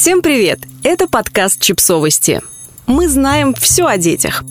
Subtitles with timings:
[0.00, 0.60] Всем привет!
[0.82, 2.40] Это подкаст «Чипсовости».
[2.86, 4.42] Мы знаем все о детях.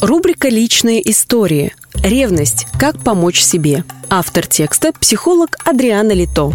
[0.00, 1.74] Рубрика «Личные истории».
[2.04, 2.68] Ревность.
[2.78, 3.82] Как помочь себе.
[4.08, 6.52] Автор текста– психолог Адриана Лито.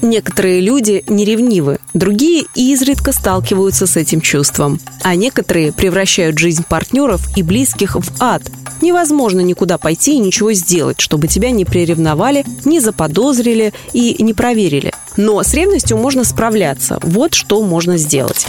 [0.00, 7.42] Некоторые люди неревнивы, другие изредка сталкиваются с этим чувством, а некоторые превращают жизнь партнеров и
[7.42, 8.42] близких в ад.
[8.80, 14.92] Невозможно никуда пойти и ничего сделать, чтобы тебя не приревновали, не заподозрили и не проверили.
[15.16, 17.00] Но с ревностью можно справляться.
[17.02, 18.46] Вот что можно сделать.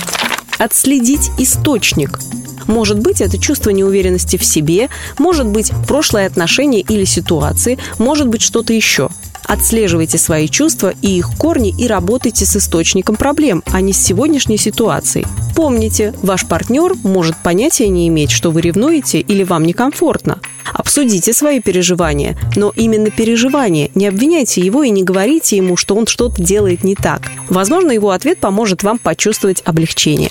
[0.60, 2.20] Отследить источник.
[2.68, 8.44] Может быть, это чувство неуверенности в себе, может быть, прошлое отношение или ситуации, может быть,
[8.44, 9.10] что-то еще.
[9.50, 14.58] Отслеживайте свои чувства и их корни и работайте с источником проблем, а не с сегодняшней
[14.58, 15.26] ситуацией.
[15.56, 20.40] Помните, ваш партнер может понятия не иметь, что вы ревнуете или вам некомфортно.
[20.72, 23.90] Обсудите свои переживания, но именно переживания.
[23.96, 27.24] Не обвиняйте его и не говорите ему, что он что-то делает не так.
[27.50, 30.30] Возможно, его ответ поможет вам почувствовать облегчение.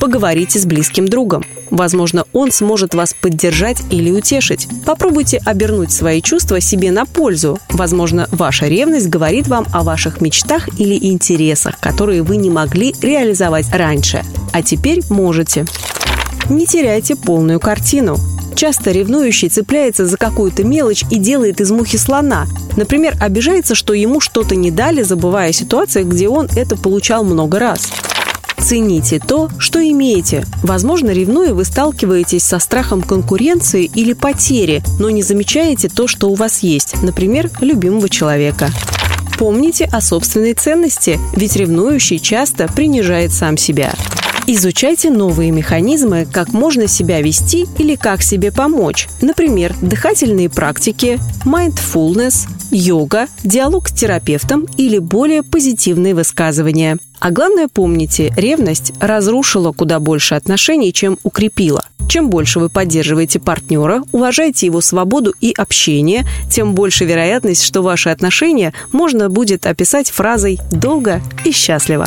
[0.00, 1.44] Поговорите с близким другом.
[1.70, 4.68] Возможно, он сможет вас поддержать или утешить.
[4.84, 7.58] Попробуйте обернуть свои чувства себе на пользу.
[7.70, 13.68] Возможно, ваша ревность говорит вам о ваших мечтах или интересах, которые вы не могли реализовать
[13.72, 14.22] раньше,
[14.52, 15.64] а теперь можете.
[16.48, 18.16] Не теряйте полную картину.
[18.54, 22.46] Часто ревнующий цепляется за какую-то мелочь и делает из мухи слона.
[22.76, 27.58] Например, обижается, что ему что-то не дали, забывая о ситуациях, где он это получал много
[27.58, 27.90] раз.
[28.58, 30.44] Цените то, что имеете.
[30.62, 36.34] Возможно, ревнуя, вы сталкиваетесь со страхом конкуренции или потери, но не замечаете то, что у
[36.34, 38.70] вас есть, например, любимого человека.
[39.38, 43.92] Помните о собственной ценности, ведь ревнующий часто принижает сам себя.
[44.48, 49.08] Изучайте новые механизмы, как можно себя вести или как себе помочь.
[49.20, 56.98] Например, дыхательные практики, mindfulness, йога, диалог с терапевтом или более позитивные высказывания.
[57.18, 61.84] А главное помните, ревность разрушила куда больше отношений, чем укрепила.
[62.08, 68.10] Чем больше вы поддерживаете партнера, уважаете его свободу и общение, тем больше вероятность, что ваши
[68.10, 72.06] отношения можно будет описать фразой «долго и счастливо».